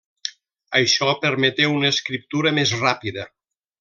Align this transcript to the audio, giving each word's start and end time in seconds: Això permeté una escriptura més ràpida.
Això 0.79 1.11
permeté 1.25 1.67
una 1.73 1.93
escriptura 1.97 2.55
més 2.61 2.75
ràpida. 2.81 3.29